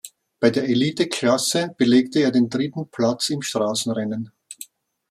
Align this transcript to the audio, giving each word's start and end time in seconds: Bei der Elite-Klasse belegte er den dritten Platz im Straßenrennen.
Bei 0.39 0.49
der 0.49 0.63
Elite-Klasse 0.63 1.75
belegte 1.77 2.21
er 2.21 2.31
den 2.31 2.49
dritten 2.49 2.89
Platz 2.89 3.29
im 3.29 3.43
Straßenrennen. 3.43 4.31